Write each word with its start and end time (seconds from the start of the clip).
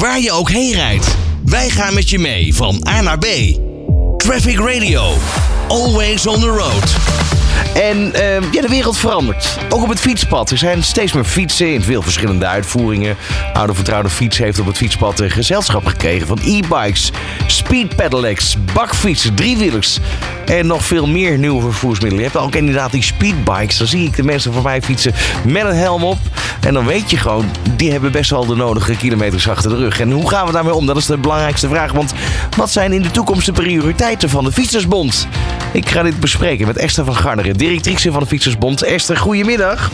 waar 0.00 0.20
je 0.20 0.32
ook 0.32 0.50
heen 0.50 0.72
rijdt. 0.72 1.16
Wij 1.44 1.68
gaan 1.68 1.94
met 1.94 2.10
je 2.10 2.18
mee 2.18 2.54
van 2.54 2.86
A 2.88 3.00
naar 3.00 3.18
B. 3.18 3.26
Traffic 4.16 4.58
Radio. 4.58 5.12
Always 5.68 6.26
on 6.26 6.40
the 6.40 6.48
road. 6.48 7.29
En 7.74 8.12
ehm, 8.14 8.42
ja, 8.52 8.60
de 8.60 8.68
wereld 8.68 8.98
verandert. 8.98 9.58
Ook 9.68 9.82
op 9.82 9.88
het 9.88 10.00
fietspad. 10.00 10.50
Er 10.50 10.58
zijn 10.58 10.82
steeds 10.82 11.12
meer 11.12 11.24
fietsen 11.24 11.74
in 11.74 11.82
veel 11.82 12.02
verschillende 12.02 12.46
uitvoeringen. 12.46 13.16
Oude 13.52 13.74
vertrouwde 13.74 14.08
fiets 14.08 14.38
heeft 14.38 14.58
op 14.58 14.66
het 14.66 14.76
fietspad 14.76 15.20
een 15.20 15.30
gezelschap 15.30 15.86
gekregen 15.86 16.26
van 16.26 16.38
e-bikes, 16.44 17.12
speed 17.46 17.96
pedelecs, 17.96 18.56
bakfietsen, 18.72 19.34
driewielers 19.34 19.98
en 20.46 20.66
nog 20.66 20.84
veel 20.84 21.06
meer 21.06 21.38
nieuwe 21.38 21.62
vervoersmiddelen. 21.62 22.24
Je 22.24 22.30
hebt 22.30 22.44
ook 22.44 22.54
inderdaad 22.54 22.92
die 22.92 23.02
speedbikes. 23.02 23.78
Dan 23.78 23.86
zie 23.86 24.06
ik 24.06 24.16
de 24.16 24.22
mensen 24.22 24.52
voorbij 24.52 24.82
fietsen 24.82 25.12
met 25.44 25.64
een 25.64 25.74
helm 25.74 26.04
op. 26.04 26.18
En 26.60 26.74
dan 26.74 26.86
weet 26.86 27.10
je 27.10 27.16
gewoon, 27.16 27.44
die 27.76 27.90
hebben 27.90 28.12
best 28.12 28.30
wel 28.30 28.46
de 28.46 28.56
nodige 28.56 28.96
kilometers 28.96 29.48
achter 29.48 29.70
de 29.70 29.76
rug. 29.76 30.00
En 30.00 30.10
hoe 30.10 30.28
gaan 30.28 30.46
we 30.46 30.52
daarmee 30.52 30.74
om? 30.74 30.86
Dat 30.86 30.96
is 30.96 31.06
de 31.06 31.16
belangrijkste 31.16 31.68
vraag. 31.68 31.92
Want 31.92 32.12
wat 32.56 32.70
zijn 32.70 32.92
in 32.92 33.02
de 33.02 33.10
toekomst 33.10 33.46
de 33.46 33.52
prioriteiten 33.52 34.28
van 34.28 34.44
de 34.44 34.52
Fietsersbond? 34.52 35.28
Ik 35.72 35.88
ga 35.88 36.02
dit 36.02 36.20
bespreken 36.20 36.66
met 36.66 36.76
Esther 36.76 37.04
van 37.04 37.16
Garderen, 37.16 37.56
directrice 37.56 38.12
van 38.12 38.20
de 38.20 38.26
Fietsersbond. 38.26 38.82
Esther, 38.82 39.16
goedemiddag. 39.16 39.90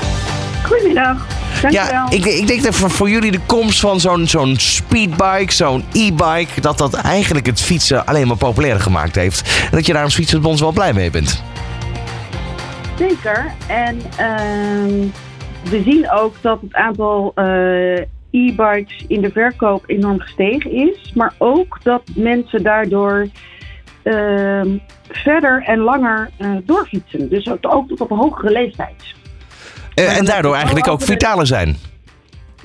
Goedemiddag. 0.62 1.27
Dankjewel. 1.62 1.91
Ja, 1.91 2.11
ik, 2.11 2.24
ik 2.24 2.47
denk 2.47 2.62
dat 2.62 2.74
voor, 2.74 2.91
voor 2.91 3.11
jullie 3.11 3.30
de 3.30 3.41
komst 3.47 3.80
van 3.80 4.00
zo'n 4.00 4.27
zo'n 4.27 4.56
speedbike, 4.59 5.52
zo'n 5.52 5.84
e-bike, 5.92 6.61
dat 6.61 6.78
dat 6.78 6.95
eigenlijk 6.95 7.47
het 7.47 7.61
fietsen 7.61 8.06
alleen 8.06 8.27
maar 8.27 8.37
populairder 8.37 8.83
gemaakt 8.83 9.14
heeft. 9.14 9.41
En 9.64 9.70
dat 9.70 9.86
je 9.86 9.92
daar 9.92 10.02
als 10.02 10.14
Fietsersbond 10.14 10.61
wel 10.61 10.73
blij 10.73 10.92
mee 10.92 11.11
bent. 11.11 11.42
Zeker. 12.98 13.52
En 13.66 14.00
ehm, 14.16 15.09
we 15.70 15.83
zien 15.84 16.11
ook 16.11 16.34
dat 16.41 16.61
het 16.61 16.75
aantal 16.75 17.33
eh, 17.34 17.45
e-bikes 18.36 19.04
in 19.08 19.20
de 19.20 19.30
verkoop 19.30 19.84
enorm 19.86 20.20
gestegen 20.20 20.72
is. 20.72 21.12
Maar 21.14 21.34
ook 21.38 21.78
dat 21.82 22.02
mensen 22.14 22.62
daardoor 22.62 23.28
ehm, 24.02 24.77
verder 25.08 25.62
en 25.62 25.78
langer 25.78 26.30
eh, 26.36 26.50
doorfietsen. 26.64 27.28
Dus 27.28 27.50
ook, 27.50 27.88
tot 27.88 28.00
op 28.00 28.11
een 28.11 28.16
hogere 28.16 28.50
leeftijd. 28.50 29.14
En 29.94 30.24
daardoor 30.24 30.55
eigenlijk 30.55 30.88
ook 30.88 31.02
vitaler 31.02 31.46
zijn. 31.46 31.77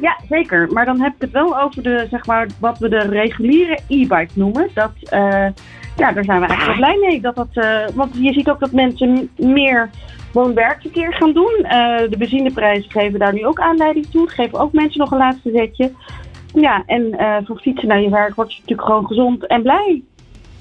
Ja, 0.01 0.19
zeker. 0.29 0.67
Maar 0.71 0.85
dan 0.85 1.01
heb 1.01 1.13
ik 1.15 1.21
het 1.21 1.31
wel 1.31 1.59
over 1.59 1.83
de, 1.83 2.07
zeg 2.09 2.25
maar, 2.25 2.47
wat 2.59 2.77
we 2.77 2.89
de 2.89 2.99
reguliere 2.99 3.79
e-bike 3.87 4.31
noemen. 4.33 4.69
Dat, 4.73 4.91
eh, 5.09 5.47
ja, 5.95 6.11
daar 6.11 6.23
zijn 6.23 6.39
we 6.39 6.47
eigenlijk 6.47 6.65
wel 6.65 6.75
blij 6.75 6.97
mee. 7.07 7.21
Dat 7.21 7.35
dat, 7.35 7.47
eh, 7.53 7.95
want 7.95 8.15
je 8.17 8.33
ziet 8.33 8.49
ook 8.49 8.59
dat 8.59 8.71
mensen 8.71 9.29
meer 9.37 9.89
woon-werkverkeer 10.31 11.13
gaan 11.13 11.33
doen. 11.33 11.53
Eh, 11.63 12.09
de 12.09 12.17
benzineprijzen 12.17 12.91
geven 12.91 13.19
daar 13.19 13.33
nu 13.33 13.45
ook 13.45 13.59
aanleiding 13.59 14.05
toe. 14.11 14.29
Geven 14.29 14.59
ook 14.59 14.73
mensen 14.73 14.99
nog 14.99 15.11
een 15.11 15.17
laatste 15.17 15.51
zetje. 15.53 15.91
Ja, 16.53 16.83
en 16.85 17.15
voor 17.45 17.59
fietsen 17.59 17.87
naar 17.87 18.01
je 18.01 18.09
werk 18.09 18.35
word 18.35 18.53
je 18.53 18.59
natuurlijk 18.59 18.87
gewoon 18.87 19.07
gezond 19.07 19.47
en 19.47 19.61
blij. 19.61 20.01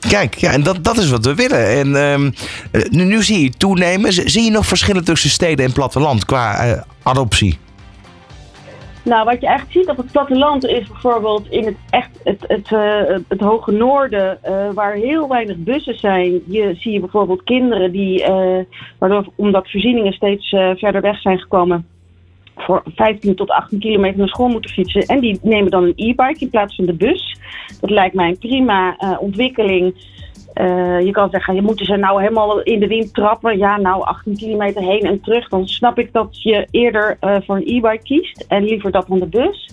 Kijk, 0.08 0.34
ja, 0.34 0.52
en 0.52 0.62
dat, 0.62 0.84
dat 0.84 0.98
is 0.98 1.10
wat 1.10 1.24
we 1.24 1.34
willen. 1.34 1.68
En 1.68 1.96
ehm, 1.96 2.30
eh, 2.70 2.90
nu, 2.90 3.04
nu 3.04 3.22
zie 3.22 3.42
je 3.42 3.50
toenemen. 3.50 4.12
Zie 4.12 4.42
je 4.42 4.50
nog 4.50 4.66
verschillen 4.66 5.04
tussen 5.04 5.30
steden 5.30 5.64
en 5.64 5.72
platteland 5.72 6.24
qua 6.24 6.84
adoptie? 7.02 7.58
Nou, 9.04 9.24
wat 9.24 9.40
je 9.40 9.46
eigenlijk 9.46 9.78
ziet 9.78 9.88
op 9.88 9.96
het 9.96 10.12
platteland 10.12 10.66
is 10.66 10.88
bijvoorbeeld 10.88 11.50
in 11.50 11.64
het 11.64 11.76
echt 11.90 12.20
het, 12.24 12.44
het, 12.46 12.72
eh, 12.72 13.18
het 13.28 13.40
hoge 13.40 13.72
noorden, 13.72 14.42
eh, 14.42 14.70
waar 14.74 14.94
heel 14.94 15.28
weinig 15.28 15.56
bussen 15.56 15.98
zijn. 15.98 16.42
Je 16.46 16.74
zie 16.78 16.92
je 16.92 17.00
bijvoorbeeld 17.00 17.42
kinderen 17.42 17.92
die, 17.92 18.24
eh, 18.24 18.64
waardoor, 18.98 19.26
omdat 19.34 19.70
voorzieningen 19.70 20.12
steeds 20.12 20.48
verder 20.48 21.00
weg 21.00 21.20
zijn 21.20 21.38
gekomen, 21.38 21.86
voor 22.56 22.82
15 22.94 23.34
tot 23.34 23.50
18 23.50 23.78
kilometer 23.78 24.18
naar 24.18 24.28
school 24.28 24.48
moeten 24.48 24.70
fietsen. 24.70 25.02
En 25.02 25.20
die 25.20 25.38
nemen 25.42 25.70
dan 25.70 25.84
een 25.84 25.92
e-bike 25.96 26.40
in 26.40 26.50
plaats 26.50 26.74
van 26.74 26.86
de 26.86 26.94
bus. 26.94 27.38
Dat 27.80 27.90
lijkt 27.90 28.14
mij 28.14 28.28
een 28.28 28.38
prima 28.38 28.96
ontwikkeling. 29.20 29.94
Eh, 30.52 31.00
je 31.00 31.10
kan 31.10 31.30
zeggen, 31.30 31.54
je 31.54 31.62
moet 31.62 31.78
ze 31.78 31.96
nou 31.96 32.20
helemaal 32.20 32.60
in 32.60 32.80
de 32.80 32.86
wind 32.86 33.14
trappen. 33.14 33.58
Ja, 33.58 33.76
nou 33.76 34.02
18 34.02 34.36
kilometer 34.36 34.82
heen 34.82 35.02
en 35.02 35.20
terug. 35.20 35.48
Dan 35.48 35.68
snap 35.68 35.98
ik 35.98 36.12
dat 36.12 36.42
je 36.42 36.66
eerder 36.70 37.16
eh, 37.20 37.36
voor 37.46 37.56
een 37.56 37.66
e-bike 37.66 38.02
kiest. 38.02 38.44
En 38.48 38.64
liever 38.64 38.90
dat 38.90 39.08
dan 39.08 39.18
de 39.18 39.26
bus. 39.26 39.70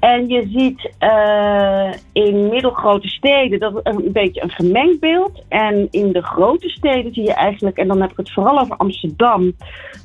En 0.00 0.28
je 0.28 0.48
ziet 0.52 0.90
eh, 0.98 1.92
in 2.12 2.48
middelgrote 2.48 3.08
steden 3.08 3.58
dat 3.58 3.80
een 3.82 4.12
beetje 4.12 4.42
een 4.42 4.50
gemengd 4.50 5.00
beeld. 5.00 5.42
En 5.48 5.88
in 5.90 6.12
de 6.12 6.22
grote 6.22 6.68
steden 6.68 7.14
zie 7.14 7.24
je 7.24 7.34
eigenlijk, 7.34 7.76
en 7.76 7.88
dan 7.88 8.00
heb 8.00 8.10
ik 8.10 8.16
het 8.16 8.32
vooral 8.32 8.60
over 8.60 8.76
Amsterdam, 8.76 9.52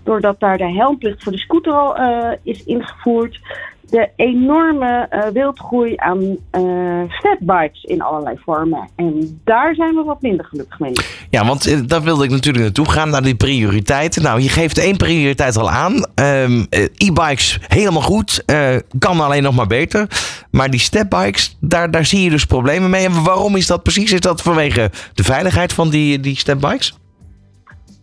doordat 0.03 0.39
daar 0.39 0.57
de 0.57 0.71
helmplicht 0.71 1.23
voor 1.23 1.31
de 1.31 1.37
scooter 1.37 1.73
al 1.73 1.95
is 2.43 2.63
ingevoerd, 2.63 3.39
de 3.93 4.09
enorme 4.15 5.07
eh, 5.09 5.27
wildgroei 5.33 5.93
aan 5.95 6.37
eh 6.51 6.61
fatbikes 7.09 7.83
in 7.83 8.01
allerlei 8.01 8.37
vormen. 8.45 8.89
En 8.95 9.41
daar 9.43 9.75
zijn 9.75 9.95
we 9.95 10.03
wat 10.03 10.21
minder 10.21 10.45
gelukkig 10.45 10.79
mee. 10.79 10.93
Ja, 11.29 11.45
want 11.45 11.67
eh, 11.67 11.79
daar 11.85 12.01
wilde 12.01 12.23
ik 12.23 12.29
natuurlijk 12.29 12.63
naartoe 12.63 12.89
gaan, 12.89 13.09
naar 13.09 13.23
die 13.23 13.35
prioriteiten. 13.35 14.21
Nou, 14.23 14.41
je 14.41 14.49
geeft 14.49 14.77
één 14.77 14.97
prioriteit 14.97 15.57
al 15.57 15.69
aan. 15.69 15.93
Ehm, 16.15 16.63
eh, 16.69 16.83
E-bikes, 16.97 17.59
helemaal 17.67 18.01
goed. 18.01 18.43
Kan 18.99 19.19
alleen 19.19 19.43
nog 19.43 19.55
maar 19.55 19.67
beter. 19.67 20.07
Maar 20.51 20.69
die 20.69 20.79
stepbikes, 20.79 21.57
daar, 21.59 21.91
daar 21.91 22.05
zie 22.05 22.23
je 22.23 22.29
dus 22.29 22.45
problemen 22.45 22.89
mee. 22.89 23.05
En 23.05 23.23
waarom 23.23 23.55
is 23.55 23.67
dat 23.67 23.83
precies? 23.83 24.11
Is 24.13 24.19
dat 24.19 24.41
vanwege 24.41 24.91
de 25.13 25.23
veiligheid 25.23 25.73
van 25.73 25.89
die, 25.89 26.19
die 26.19 26.37
stepbikes? 26.37 26.97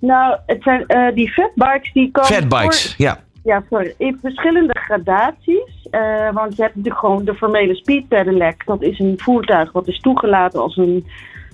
Nou, 0.01 0.37
het 0.47 0.63
zijn 0.63 0.85
die 1.15 1.31
fatbikes 1.33 1.93
die 1.93 2.11
komen. 2.11 2.33
Fatbikes, 2.33 2.87
voor- 2.87 3.07
ja. 3.07 3.19
Ja, 3.45 3.63
sorry. 3.71 3.95
In 3.99 4.19
verschillende 4.23 4.77
gradaties. 4.79 5.60
Eh, 5.91 6.33
want 6.33 6.57
je 6.57 6.63
hebt 6.63 6.75
natuurlijk 6.75 7.05
gewoon 7.05 7.25
de 7.25 7.35
formele 7.35 7.75
speed 7.75 8.09
pedelec. 8.09 8.67
Dat 8.67 8.83
is 8.83 8.99
een 8.99 9.15
voertuig 9.17 9.73
wat 9.73 9.89
is 9.89 10.01
toegelaten 10.01 10.61
als 10.61 10.77
een 10.77 11.07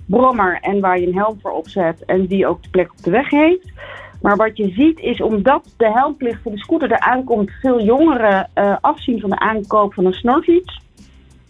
brommer 0.06 0.58
en 0.60 0.80
waar 0.80 1.00
je 1.00 1.06
een 1.06 1.18
helm 1.18 1.38
voor 1.40 1.50
opzet 1.50 2.04
en 2.04 2.26
die 2.26 2.46
ook 2.46 2.62
de 2.62 2.68
plek 2.68 2.90
op 2.90 3.02
de 3.02 3.10
weg 3.10 3.30
heeft. 3.30 3.72
Maar 4.22 4.36
wat 4.36 4.56
je 4.56 4.70
ziet 4.70 4.98
is 4.98 5.20
omdat 5.20 5.74
de 5.76 5.90
helmplicht 5.92 6.42
voor 6.42 6.52
de 6.52 6.58
scooter 6.58 6.92
eraan 6.92 7.24
komt, 7.24 7.50
veel 7.50 7.82
jongeren 7.82 8.50
eh, 8.54 8.76
afzien 8.80 9.20
van 9.20 9.30
de 9.30 9.38
aankoop 9.38 9.94
van 9.94 10.06
een 10.06 10.12
snorfiets, 10.12 10.80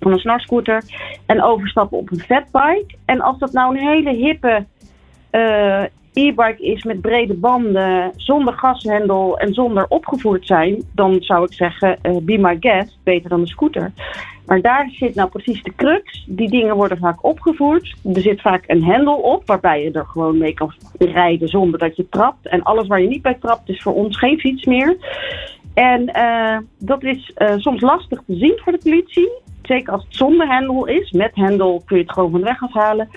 van 0.00 0.12
een 0.12 0.18
snorscooter 0.18 0.82
en 1.26 1.42
overstappen 1.42 1.98
op 1.98 2.10
een 2.10 2.20
fatbike. 2.20 2.94
En 3.04 3.20
als 3.20 3.38
dat 3.38 3.52
nou 3.52 3.78
een 3.78 3.86
hele 3.86 4.14
hippe 4.14 4.64
eh, 5.30 5.84
e-bike 6.16 6.62
is 6.62 6.84
met 6.84 7.00
brede 7.00 7.34
banden, 7.34 8.12
zonder 8.16 8.54
gashendel 8.54 9.38
en 9.38 9.54
zonder 9.54 9.86
opgevoerd 9.88 10.46
zijn, 10.46 10.82
dan 10.94 11.16
zou 11.20 11.44
ik 11.44 11.52
zeggen, 11.52 11.98
eh, 12.02 12.16
be 12.22 12.38
my 12.38 12.56
guest, 12.60 12.98
beter 13.02 13.30
dan 13.30 13.40
de 13.40 13.48
scooter. 13.48 13.92
Maar 14.46 14.60
daar 14.60 14.88
zit 14.92 15.14
nou 15.14 15.28
precies 15.28 15.62
de 15.62 15.74
crux. 15.76 16.24
Die 16.28 16.50
dingen 16.50 16.76
worden 16.76 16.98
vaak 16.98 17.24
opgevoerd. 17.24 17.94
Er 18.14 18.20
zit 18.20 18.40
vaak 18.40 18.64
een 18.66 18.84
hendel 18.84 19.16
op, 19.16 19.46
waarbij 19.46 19.82
je 19.82 19.90
er 19.90 20.06
gewoon 20.06 20.38
mee 20.38 20.54
kan 20.54 20.72
rijden 20.98 21.48
zonder 21.48 21.78
dat 21.78 21.96
je 21.96 22.08
trapt. 22.08 22.46
En 22.46 22.62
alles 22.62 22.86
waar 22.86 23.00
je 23.00 23.08
niet 23.08 23.22
bij 23.22 23.36
trapt 23.40 23.68
is 23.68 23.82
voor 23.82 23.94
ons 23.94 24.18
geen 24.18 24.38
fiets 24.38 24.64
meer. 24.64 24.96
En 25.74 26.06
eh, 26.06 26.58
dat 26.78 27.02
is 27.02 27.32
eh, 27.34 27.54
soms 27.56 27.80
lastig 27.80 28.22
te 28.26 28.34
zien 28.34 28.60
voor 28.64 28.72
de 28.72 28.80
politie. 28.82 29.30
Zeker 29.62 29.92
als 29.92 30.04
het 30.04 30.16
zonder 30.16 30.48
hendel 30.48 30.86
is. 30.86 31.10
Met 31.10 31.34
hendel 31.34 31.82
kun 31.86 31.96
je 31.96 32.02
het 32.02 32.12
gewoon 32.12 32.30
van 32.30 32.40
de 32.40 32.46
weg 32.46 32.62
afhalen. 32.62 33.08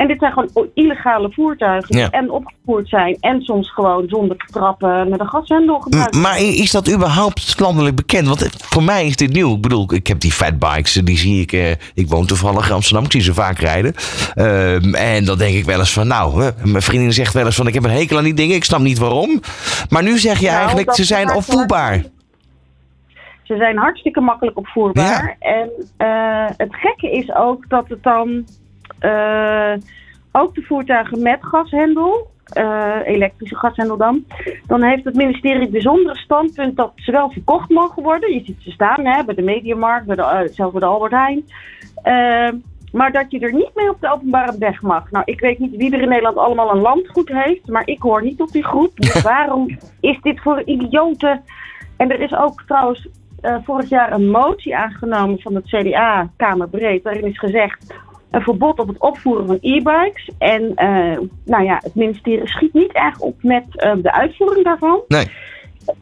En 0.00 0.06
dit 0.06 0.18
zijn 0.18 0.32
gewoon 0.32 0.68
illegale 0.74 1.30
voertuigen 1.32 1.90
die 1.90 2.00
Ja. 2.00 2.10
en 2.10 2.30
opgevoerd 2.30 2.88
zijn. 2.88 3.16
En 3.20 3.40
soms 3.42 3.72
gewoon 3.72 4.04
zonder 4.08 4.36
te 4.36 4.52
trappen 4.52 5.08
met 5.08 5.20
een 5.20 5.28
gashendel 5.28 5.80
gebruiken. 5.80 6.18
M- 6.18 6.22
Maar 6.22 6.38
is 6.38 6.70
dat 6.70 6.92
überhaupt 6.92 7.60
landelijk 7.60 7.96
bekend? 7.96 8.26
Want 8.28 8.48
voor 8.58 8.82
mij 8.82 9.06
is 9.06 9.16
dit 9.16 9.32
nieuw. 9.32 9.54
Ik 9.54 9.60
bedoel, 9.60 9.94
ik 9.94 10.06
heb 10.06 10.20
die 10.20 10.32
fatbikes, 10.32 10.92
die 10.92 11.18
zie 11.18 11.40
ik. 11.40 11.52
eh, 11.52 11.70
ik 11.94 12.08
woon 12.08 12.26
toevallig 12.26 12.68
in 12.68 12.74
Amsterdam, 12.74 13.04
ik 13.04 13.12
zie 13.12 13.20
ze 13.20 13.34
vaak 13.34 13.58
rijden. 13.58 13.94
Ehm, 14.34 14.94
en 14.94 15.24
dan 15.24 15.38
denk 15.38 15.54
ik 15.54 15.64
wel 15.64 15.78
eens 15.78 15.92
van, 15.92 16.06
nou, 16.06 16.42
hè, 16.42 16.50
mijn 16.64 16.82
vriendin 16.82 17.12
zegt 17.12 17.34
wel 17.34 17.44
eens 17.46 17.56
van, 17.56 17.66
ik 17.66 17.74
heb 17.74 17.84
een 17.84 17.90
hekel 17.90 18.18
aan 18.18 18.24
die 18.24 18.34
dingen, 18.34 18.56
ik 18.56 18.64
snap 18.64 18.80
niet 18.80 18.98
waarom. 18.98 19.40
Maar 19.88 20.02
nu 20.02 20.18
zeg 20.18 20.38
je 20.38 20.46
Nou, 20.46 20.58
eigenlijk, 20.58 20.94
ze 20.94 21.04
zijn 21.04 21.34
opvoerbaar. 21.34 22.02
Ze 23.42 23.56
zijn 23.56 23.76
hartstikke 23.76 24.20
makkelijk 24.20 24.58
opvoerbaar. 24.58 25.36
En 25.38 25.70
eh, 25.96 26.46
het 26.56 26.74
gekke 26.76 27.10
is 27.10 27.34
ook 27.34 27.68
dat 27.68 27.84
het 27.88 28.02
dan 28.02 28.44
ook 30.32 30.54
de 30.54 30.62
voertuigen 30.62 31.22
met 31.22 31.38
gashendel, 31.40 32.30
eh, 32.52 32.96
elektrische 33.04 33.56
gashendel 33.56 33.96
dan, 33.96 34.24
dan 34.66 34.82
heeft 34.82 35.04
het 35.04 35.14
ministerie 35.14 35.60
het 35.60 35.70
bijzondere 35.70 36.18
standpunt 36.18 36.76
dat 36.76 36.92
ze 36.94 37.12
wel 37.12 37.30
verkocht 37.30 37.68
mogen 37.68 38.02
worden. 38.02 38.32
Je 38.32 38.44
ziet 38.44 38.62
ze 38.62 38.70
staan 38.70 39.06
hè, 39.06 39.24
bij 39.24 39.34
de 39.34 39.42
Mediamarkt, 39.42 40.06
bij 40.06 40.16
de, 40.16 40.22
eh, 40.22 40.52
zelfs 40.52 40.72
bij 40.72 40.80
de 40.80 40.86
Albert 40.86 41.12
Heijn. 41.12 41.44
Eh, 42.02 42.58
maar 42.92 43.12
dat 43.12 43.30
je 43.30 43.38
er 43.38 43.52
niet 43.52 43.70
mee 43.74 43.90
op 43.90 44.00
de 44.00 44.12
openbare 44.12 44.58
weg 44.58 44.82
mag. 44.82 45.10
Nou, 45.10 45.24
ik 45.26 45.40
weet 45.40 45.58
niet 45.58 45.76
wie 45.76 45.92
er 45.92 46.02
in 46.02 46.08
Nederland 46.08 46.36
allemaal 46.36 46.70
een 46.70 46.80
landgoed 46.80 47.28
heeft, 47.28 47.66
maar 47.68 47.86
ik 47.86 48.02
hoor 48.02 48.22
niet 48.22 48.38
tot 48.38 48.52
die 48.52 48.64
groep. 48.64 48.96
Dus 49.00 49.22
waarom 49.22 49.78
is 50.00 50.18
dit 50.22 50.40
voor 50.40 50.62
idioten? 50.64 51.42
En 51.96 52.10
er 52.10 52.20
is 52.20 52.34
ook 52.34 52.62
trouwens 52.66 53.08
eh, 53.40 53.56
vorig 53.64 53.88
jaar 53.88 54.12
een 54.12 54.30
motie 54.30 54.76
aangenomen 54.76 55.40
van 55.40 55.54
het 55.54 55.64
CDA, 55.64 56.30
Kamerbreed, 56.36 57.02
waarin 57.02 57.26
is 57.26 57.38
gezegd 57.38 57.94
een 58.30 58.40
verbod 58.40 58.78
op 58.78 58.88
het 58.88 58.98
opvoeren 58.98 59.46
van 59.46 59.58
e-bikes. 59.60 60.30
En 60.38 60.72
eh, 60.74 61.18
nou 61.44 61.64
ja, 61.64 61.78
het 61.82 61.94
ministerie 61.94 62.48
schiet 62.48 62.72
niet 62.72 62.92
erg 62.92 63.18
op 63.18 63.42
met 63.42 63.64
eh, 63.70 63.92
de 64.02 64.12
uitvoering 64.12 64.64
daarvan. 64.64 65.00
Nee. 65.08 65.30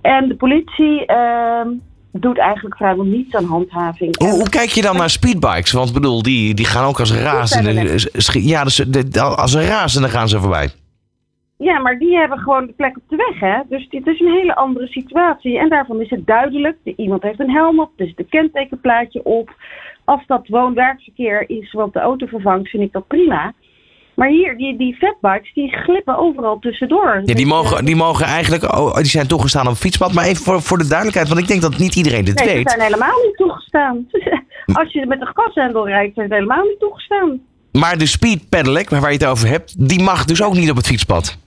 En 0.01 0.29
de 0.29 0.35
politie 0.37 1.07
ehm, 1.07 1.69
doet 2.13 2.39
eigenlijk 2.39 2.77
vrijwel 2.77 3.05
niets 3.05 3.35
aan 3.35 3.45
handhaving. 3.45 4.19
Hoe, 4.19 4.49
kijk 4.49 4.69
je 4.69 4.83
dan 4.83 4.97
naar 4.97 5.11
speedbikes? 5.11 5.73
Want 5.73 5.89
ik 5.89 5.95
bedoel, 5.95 6.23
die, 6.23 6.55
die 6.55 6.67
gaan 6.67 6.85
ook 6.85 7.01
als 7.01 7.13
razende. 7.13 7.73
Ja, 8.33 8.65
dus, 8.65 8.77
de- 8.89 9.21
als 9.21 9.55
een 9.55 9.67
razende 9.67 10.09
gaan 10.09 10.29
ze 10.29 10.41
voorbij. 10.41 10.71
Ja, 11.59 11.79
maar 11.79 11.99
die 11.99 12.17
hebben 12.17 12.39
gewoon 12.39 12.67
de 12.67 12.73
plek 12.73 12.97
op 12.97 13.03
de 13.09 13.17
weg, 13.17 13.41
hè. 13.41 13.61
Dus 13.69 13.89
dit 13.89 14.07
is 14.07 14.21
een 14.21 14.33
hele 14.33 14.55
andere 14.57 14.87
situatie. 14.87 15.59
En 15.59 15.69
daarvan 15.69 16.01
is 16.01 16.11
het 16.11 16.27
duidelijk. 16.27 16.77
de- 16.85 16.93
Iemand 16.97 17.23
heeft 17.23 17.41
een 17.41 17.51
helm 17.51 17.81
op, 17.81 17.91
er 17.97 18.07
zit 18.07 18.19
een 18.19 18.29
kentekenplaatje 18.29 19.23
op. 19.25 19.55
Als 20.05 20.23
dat 20.27 20.49
woon-werkverkeer 20.49 21.45
is 21.51 21.73
wat 21.73 21.93
de 21.93 21.99
auto 22.01 22.27
vervangt, 22.27 22.69
vind 22.71 22.83
ik 22.83 22.93
dat 22.93 23.07
prima. 23.07 23.53
Maar 24.15 24.29
hier, 24.29 24.57
die, 24.57 24.79
die 24.79 24.95
fatbikes, 24.97 25.53
die 25.55 25.73
glippen 25.77 26.19
overal 26.19 26.59
tussendoor. 26.59 27.15
Ja, 27.15 27.21
die 27.25 27.35
Dus, 27.35 27.45
mogen, 27.45 27.79
eh, 27.79 27.85
die 27.85 27.97
mogen 27.97 28.27
eigenlijk. 28.27 28.63
Oh, 28.77 28.95
die 28.95 29.05
zijn 29.05 29.27
toegestaan 29.27 29.65
op 29.65 29.71
het 29.73 29.79
fietspad. 29.81 30.13
Maar 30.13 30.25
even 30.25 30.45
voor, 30.45 30.63
voor 30.63 30.79
de 30.79 30.87
duidelijkheid, 30.87 31.29
want 31.29 31.41
ik 31.41 31.47
denk 31.49 31.63
dat 31.63 31.79
niet 31.79 31.95
iedereen 31.97 32.25
dit 32.25 32.39
Nee, 32.39 32.49
ze 32.49 32.55
weet. 32.55 32.71
zijn 32.71 32.83
helemaal 32.83 33.23
niet 33.25 33.37
toegestaan. 33.37 34.07
Als 34.81 34.93
je 34.93 35.07
met 35.07 35.21
een 35.21 35.31
gashendel 35.35 35.87
rijdt, 35.89 36.15
zijn 36.15 36.29
ze 36.29 36.35
helemaal 36.35 36.65
niet 36.65 36.79
toegestaan. 36.79 37.41
Maar 37.73 37.99
de 37.99 38.07
speed 38.07 38.49
pedelec, 38.49 38.89
waar 38.91 39.01
je 39.13 39.17
het 39.19 39.27
over 39.27 39.49
hebt, 39.49 39.89
die 39.89 40.03
mag 40.03 40.25
dus 40.25 40.43
ook 40.43 40.55
niet 40.55 40.71
op 40.71 40.77
het 40.77 40.87
fietspad. 40.87 41.39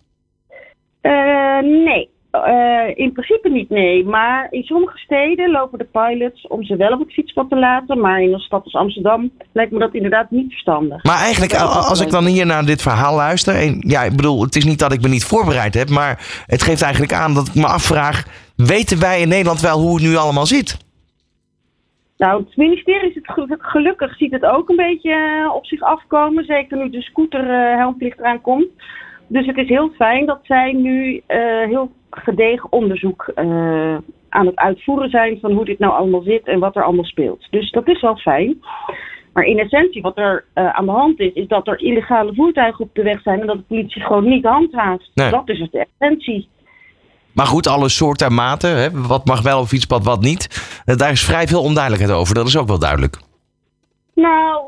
Eh, 1.02 1.60
nee, 1.60 2.10
Eh, 2.32 2.88
in 2.94 3.12
principe 3.12 3.50
niet, 3.50 3.70
nee. 3.70 4.06
Maar 4.06 4.48
in 4.50 4.64
sommige 4.64 4.98
steden 4.98 5.52
lopen 5.52 5.78
de 5.78 5.88
pilots 5.92 6.48
om 6.48 6.64
ze 6.64 6.76
wel 6.76 6.92
op 6.92 7.00
het 7.00 7.14
fietspad 7.14 7.50
te 7.50 7.56
laten. 7.56 8.00
Maar 8.00 8.22
in 8.22 8.34
een 8.34 8.40
stad 8.40 8.64
als 8.64 8.74
Amsterdam 8.76 9.32
lijkt 9.52 9.72
me 9.72 9.80
dat 9.80 9.94
inderdaad 9.94 10.32
niet 10.32 10.50
verstandig. 10.52 11.04
Maar 11.04 11.18
eigenlijk, 11.18 11.54
als 11.54 12.02
ik 12.02 12.10
dan 12.10 12.26
hier 12.26 12.46
naar 12.46 12.66
dit 12.66 12.82
verhaal 12.82 13.16
luister. 13.16 13.56
En 13.56 13.84
ja, 13.88 14.02
ik 14.04 14.16
bedoel, 14.16 14.42
het 14.42 14.56
is 14.56 14.66
niet 14.66 14.80
dat 14.80 14.94
ik 14.94 15.02
me 15.02 15.08
niet 15.08 15.26
voorbereid 15.26 15.74
heb. 15.74 15.90
Maar 15.90 16.44
het 16.46 16.64
geeft 16.64 16.82
eigenlijk 16.82 17.14
aan 17.14 17.34
dat 17.34 17.48
ik 17.48 17.56
me 17.56 17.66
afvraag. 17.68 18.24
Weten 18.56 19.00
wij 19.00 19.22
in 19.22 19.28
Nederland 19.28 19.62
wel 19.62 19.80
hoe 19.80 19.94
het 19.94 20.04
nu 20.04 20.16
allemaal 20.16 20.46
zit? 20.46 20.78
Nou, 22.18 22.44
het 22.44 22.58
ministerie 22.58 23.10
is 23.10 23.16
het 23.16 23.32
gelu- 23.32 23.58
gelukkig 23.60 24.16
ziet 24.18 24.32
het 24.32 24.46
ook 24.46 24.70
een 24.70 24.76
beetje 24.76 25.14
eh, 25.14 25.56
op 25.56 25.66
zich 25.66 25.82
afkomen. 25.82 26.46
Zeker 26.46 26.78
nu 26.78 26.90
de 26.90 27.02
scooterhelmplicht 27.02 28.20
eraan 28.20 28.42
komt. 28.42 28.68
Dus 29.32 29.46
het 29.46 29.58
is 29.58 29.68
heel 29.68 29.90
fijn 29.90 30.26
dat 30.26 30.40
zij 30.44 30.72
nu 30.74 31.22
eh, 31.28 31.40
heel 31.68 31.92
gedegen 32.10 32.72
onderzoek 32.72 33.32
eh, 33.36 33.46
aan 34.30 34.46
het 34.46 34.56
uitvoeren 34.56 35.10
zijn 35.10 35.38
van 35.42 35.52
hoe 35.52 35.66
dit 35.66 35.80
nou 35.80 35.94
allemaal 35.94 36.22
zit 36.22 36.48
en 36.48 36.60
wat 36.60 36.76
er 36.76 36.84
allemaal 36.84 37.06
speelt. 37.06 37.48
Dus 37.50 37.72
dat 37.72 37.88
is 37.88 38.02
wel 38.02 38.16
fijn. 38.16 38.62
Maar 39.34 39.44
in 39.44 39.60
essentie, 39.60 40.02
wat 40.02 40.18
er 40.18 40.46
eh, 40.54 40.70
aan 40.70 40.86
de 40.86 40.92
hand 40.92 41.20
is, 41.20 41.34
is 41.34 41.48
dat 41.48 41.68
er 41.68 41.80
illegale 41.80 42.34
voertuigen 42.34 42.86
op 42.86 42.90
de 42.94 43.04
weg 43.04 43.22
zijn 43.22 43.42
en 43.42 43.48
dat 43.48 43.58
de 43.58 43.64
politie 43.64 44.02
gewoon 44.02 44.30
niet 44.30 44.46
handhaaft. 44.46 45.12
Nee. 45.14 45.30
Dat 45.30 45.50
is 45.50 45.60
het 45.60 45.72
de 45.72 45.88
essentie. 46.00 46.48
Maar 47.34 47.46
goed, 47.46 47.68
alle 47.68 47.90
soorten 47.90 48.28
en 48.28 48.34
maten. 48.34 48.78
Hè, 48.78 48.92
wat 49.08 49.26
mag 49.26 49.42
wel 49.42 49.60
op 49.60 49.68
fietspad, 49.68 50.04
wat 50.04 50.22
niet. 50.22 50.48
Daar 50.86 51.12
is 51.12 51.26
vrij 51.26 51.48
veel 51.48 51.62
onduidelijkheid 51.62 52.20
over. 52.20 52.36
Dat 52.36 52.48
is 52.48 52.58
ook 52.58 52.68
wel 52.68 52.80
duidelijk. 52.80 53.18
Nou, 54.16 54.64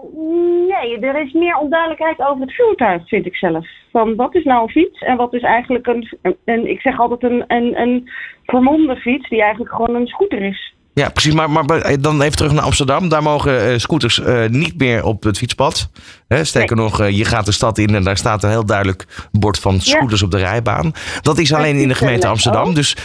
nee, 0.67 0.99
er 0.99 1.21
is 1.21 1.33
meer 1.33 1.57
onduidelijkheid 1.57 2.19
over 2.19 2.41
het 2.41 2.55
voertuig, 2.55 3.07
vind 3.07 3.25
ik 3.25 3.35
zelf. 3.35 3.67
Van 3.93 4.15
wat 4.15 4.35
is 4.35 4.43
nou 4.43 4.63
een 4.63 4.69
fiets 4.69 4.99
en 4.99 5.17
wat 5.17 5.33
is 5.33 5.41
eigenlijk 5.41 5.87
een, 5.87 6.09
een 6.45 6.69
ik 6.69 6.81
zeg 6.81 6.99
altijd 6.99 7.23
een, 7.23 7.43
een, 7.47 7.79
een 7.79 8.09
vermomde 8.43 8.95
fiets 8.95 9.29
die 9.29 9.41
eigenlijk 9.41 9.75
gewoon 9.75 9.95
een 9.95 10.07
scooter 10.07 10.41
is. 10.41 10.73
Ja, 10.93 11.09
precies. 11.09 11.33
Maar, 11.33 11.49
maar 11.49 11.97
dan 12.01 12.21
even 12.21 12.37
terug 12.37 12.51
naar 12.51 12.63
Amsterdam. 12.63 13.09
Daar 13.09 13.23
mogen 13.23 13.71
eh, 13.71 13.77
scooters 13.77 14.19
eh, 14.19 14.49
niet 14.49 14.77
meer 14.77 15.03
op 15.03 15.23
het 15.23 15.37
fietspad. 15.37 15.89
Hè, 16.27 16.43
sterker 16.43 16.75
nog, 16.75 16.99
eh, 16.99 17.17
je 17.17 17.25
gaat 17.25 17.45
de 17.45 17.51
stad 17.51 17.77
in 17.77 17.95
en 17.95 18.03
daar 18.03 18.17
staat 18.17 18.43
een 18.43 18.49
heel 18.49 18.65
duidelijk 18.65 19.27
bord 19.31 19.59
van 19.59 19.81
scooters 19.81 20.23
op 20.23 20.31
de 20.31 20.37
rijbaan. 20.37 20.91
Dat 21.21 21.37
is 21.37 21.53
alleen 21.53 21.75
in 21.75 21.87
de 21.87 21.95
gemeente 21.95 22.27
Amsterdam. 22.27 22.73
Dus 22.73 22.97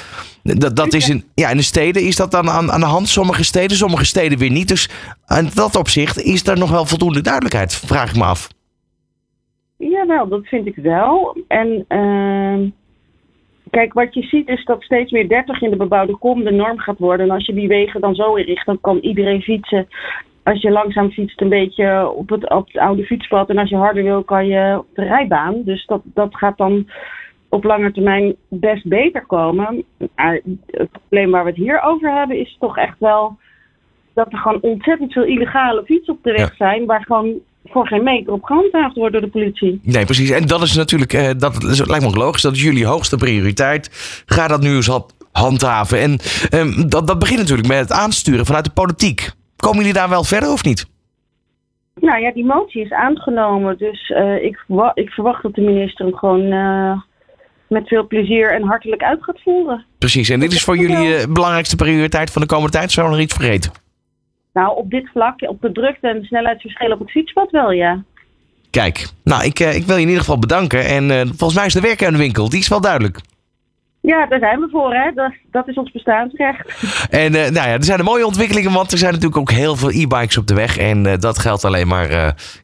dat, 0.43 0.77
dat 0.77 0.95
is 0.95 1.09
in, 1.09 1.25
ja, 1.35 1.51
in 1.51 1.57
de 1.57 1.63
steden 1.63 2.03
is 2.03 2.17
dat 2.17 2.31
dan 2.31 2.51
aan, 2.51 2.73
aan 2.73 2.81
de 2.81 2.87
hand. 2.87 3.09
Sommige 3.09 3.45
steden, 3.45 3.77
sommige 3.77 4.05
steden 4.05 4.39
weer 4.39 4.51
niet. 4.51 4.69
Dus 4.69 4.89
in 5.27 5.51
dat 5.55 5.77
opzicht 5.77 6.21
is 6.21 6.47
er 6.47 6.59
nog 6.59 6.71
wel 6.71 6.87
voldoende 6.87 7.21
duidelijkheid, 7.21 7.75
vraag 7.75 8.11
ik 8.11 8.17
me 8.17 8.25
af. 8.25 8.49
Jawel, 9.79 10.29
dat 10.29 10.47
vind 10.47 10.67
ik 10.67 10.77
wel. 10.77 11.37
En 11.49 11.85
ehm, 11.89 12.69
kijk, 13.71 13.93
wat 13.93 14.15
je 14.15 14.23
ziet 14.23 14.49
is 14.49 14.65
dat 14.65 14.83
steeds 14.83 15.11
meer 15.11 15.29
30 15.29 15.61
in 15.61 15.71
de 15.71 15.77
bebouwde 15.77 16.17
kom 16.17 16.45
de 16.45 16.51
norm 16.51 16.79
gaat 16.79 16.99
worden. 16.99 17.27
En 17.27 17.33
als 17.35 17.47
je 17.47 17.55
die 17.55 17.69
wegen 17.69 18.01
dan 18.01 18.15
zo 18.15 18.35
inricht, 18.35 18.67
dan 18.67 18.81
kan 18.81 18.99
iedereen 18.99 19.43
fietsen. 19.43 19.89
Als 20.43 20.61
je 20.61 20.71
langzaam 20.71 21.11
fietst, 21.11 21.41
een 21.41 21.49
beetje 21.49 22.11
op 22.11 22.29
het, 22.29 22.51
op 22.51 22.67
het 22.67 22.79
oude 22.79 23.05
fietspad. 23.05 23.49
En 23.49 23.59
als 23.59 23.69
je 23.69 23.77
harder 23.77 24.03
wil, 24.03 24.23
kan 24.25 24.47
je 24.47 24.79
op 24.79 24.87
de 24.95 25.05
rijbaan. 25.05 25.63
Dus 25.63 25.87
dat, 25.87 26.03
dat 26.05 26.37
gaat 26.37 26.57
dan 26.57 26.91
op 27.49 27.65
lange 27.65 27.93
termijn 27.93 28.37
best 28.49 28.89
beter 28.89 29.27
komen. 29.27 29.85
Maar 30.15 30.41
het 30.67 30.91
probleem 30.91 31.31
waar 31.31 31.45
we 31.45 31.51
het 31.51 31.59
hier 31.59 31.83
over 31.83 32.13
hebben, 32.13 32.39
is 32.39 32.57
toch 32.61 32.77
echt 32.77 32.99
wel 32.99 33.37
dat 34.15 34.33
er 34.33 34.39
gewoon 34.39 34.61
ontzettend 34.61 35.13
veel 35.13 35.25
illegale 35.25 35.85
fietsen 35.85 36.15
op 36.15 36.23
de 36.23 36.33
weg 36.33 36.55
zijn. 36.55 36.87
Waar 36.87 37.05
gewoon 37.05 37.41
voor 37.71 37.87
geen 37.87 38.03
meter 38.03 38.33
op 38.33 38.45
gehandhaafd 38.45 38.97
wordt 38.97 39.13
door 39.13 39.23
de 39.23 39.29
politie. 39.29 39.81
Nee, 39.83 40.05
precies. 40.05 40.31
En 40.31 40.47
dat 40.47 40.63
is 40.63 40.75
natuurlijk, 40.75 41.13
eh, 41.13 41.31
dat 41.39 41.65
is, 41.65 41.87
lijkt 41.87 42.05
me 42.05 42.11
ook 42.11 42.17
logisch. 42.17 42.43
Dat 42.43 42.55
is 42.55 42.63
jullie 42.63 42.87
hoogste 42.87 43.17
prioriteit. 43.17 43.91
Ga 44.27 44.49
dat 44.49 44.61
nu 44.61 44.75
eens 44.75 44.89
op 44.89 45.11
handhaven. 45.33 46.01
En 46.01 46.19
ehm, 46.51 46.89
dat, 46.89 47.07
dat 47.07 47.19
begint 47.19 47.39
natuurlijk 47.39 47.69
met 47.69 47.79
het 47.79 47.93
aansturen 47.93 48.47
vanuit 48.47 48.65
de 48.65 48.71
politiek. 48.71 49.31
Komen 49.57 49.79
jullie 49.79 49.93
daar 49.93 50.09
wel 50.09 50.25
verder 50.25 50.51
of 50.51 50.65
niet? 50.65 50.87
Nou 52.01 52.21
ja, 52.21 52.33
die 52.33 52.45
motie 52.45 52.85
is 52.85 52.91
aangenomen. 52.91 53.79
Dus 53.79 54.11
eh, 54.11 54.43
ik, 54.43 54.65
ik 54.95 55.11
verwacht 55.11 55.43
dat 55.43 55.55
de 55.55 55.61
minister 55.61 56.07
hem 56.07 56.15
gewoon 56.15 56.53
eh, 56.53 57.01
met 57.69 57.89
veel 57.89 58.07
plezier 58.07 58.53
en 58.53 58.63
hartelijk 58.63 59.03
uit 59.03 59.25
gaat 59.25 59.41
voeren. 59.43 59.85
Precies. 59.99 60.29
En 60.29 60.41
dit 60.41 60.53
is 60.53 60.65
voor 60.65 60.77
jullie 60.77 61.15
eh, 61.15 61.27
belangrijkste 61.33 61.77
prioriteit 61.77 62.31
van 62.31 62.43
de 62.43 62.49
komende 62.49 62.73
tijd. 62.73 62.93
Zou 62.93 63.07
we 63.07 63.13
nog 63.13 63.23
iets 63.23 63.35
vergeten? 63.35 63.73
Nou, 64.53 64.77
op 64.77 64.91
dit 64.91 65.09
vlak, 65.13 65.41
op 65.41 65.61
de 65.61 65.73
drukte 65.73 66.09
en 66.09 66.21
de 66.21 66.27
snelheidsverschillen 66.27 66.95
op 66.95 67.01
het 67.01 67.11
fietspad 67.11 67.51
wel, 67.51 67.71
ja. 67.71 68.03
Kijk, 68.71 69.07
nou, 69.25 69.45
ik, 69.45 69.61
eh, 69.61 69.75
ik 69.75 69.85
wil 69.85 69.97
je 69.97 70.03
in 70.03 70.09
ieder 70.09 70.23
geval 70.23 70.39
bedanken. 70.39 70.85
En 70.87 71.11
eh, 71.11 71.21
volgens 71.27 71.55
mij 71.55 71.67
is 71.67 71.73
de 71.73 71.81
werk 71.81 72.05
aan 72.05 72.13
de 72.13 72.19
winkel. 72.19 72.49
Die 72.49 72.59
is 72.59 72.69
wel 72.69 72.81
duidelijk. 72.81 73.21
Ja, 74.01 74.27
daar 74.27 74.39
zijn 74.39 74.61
we 74.61 74.69
voor, 74.71 74.95
hè. 74.95 75.13
Dat, 75.15 75.33
dat 75.51 75.69
is 75.69 75.77
ons 75.77 75.91
bestaansrecht. 75.91 76.67
En 77.11 77.35
eh, 77.35 77.51
nou 77.51 77.69
ja, 77.69 77.73
er 77.73 77.85
zijn 77.85 78.05
mooie 78.05 78.27
ontwikkelingen, 78.27 78.73
want 78.73 78.93
er 78.93 78.99
zijn 78.99 79.13
natuurlijk 79.13 79.41
ook 79.41 79.51
heel 79.51 79.77
veel 79.77 79.91
e-bikes 79.91 80.39
op 80.39 80.47
de 80.47 80.55
weg. 80.55 80.79
En 80.79 81.03
dat 81.21 81.39
geldt 81.39 81.65
alleen 81.65 81.89
maar, 81.89 82.11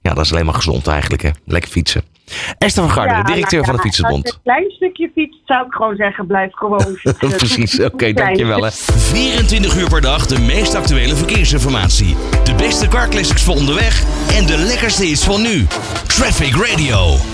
ja, 0.02 0.14
dat 0.14 0.18
is 0.18 0.32
alleen 0.32 0.44
maar 0.44 0.54
gezond 0.54 0.86
eigenlijk, 0.86 1.22
hè. 1.22 1.30
Lekker 1.44 1.70
fietsen. 1.70 2.13
Esther 2.58 2.82
van 2.82 2.92
Garderen, 2.92 3.18
Ja, 3.18 3.34
directeur 3.34 3.60
nou 3.60 3.64
van 3.64 3.74
de 3.74 3.82
ja, 3.82 3.82
Fietsersbond. 3.82 4.24
Als 4.24 4.32
je 4.32 4.50
een 4.50 4.54
klein 4.54 4.70
stukje 4.70 5.10
fietst, 5.14 5.40
zou 5.44 5.66
ik 5.66 5.72
gewoon 5.72 5.96
zeggen, 5.96 6.26
blijf 6.26 6.52
gewoon 6.52 6.96
fietsen. 6.98 7.36
Precies, 7.36 7.80
oké, 7.80 8.12
dankjewel 8.12 8.64
hè. 8.64 8.70
24 8.72 9.76
uur 9.76 9.88
per 9.88 10.00
dag 10.00 10.26
de 10.26 10.38
meest 10.38 10.74
actuele 10.74 11.16
verkeersinformatie. 11.16 12.16
De 12.44 12.54
beste 12.54 12.88
car 12.88 13.08
classics 13.08 13.42
voor 13.42 13.54
onderweg 13.54 14.02
en 14.36 14.46
de 14.46 14.56
lekkerste 14.56 15.04
hits 15.04 15.24
van 15.24 15.42
nu. 15.42 15.66
Traffic 16.06 16.54
Radio. 16.56 17.33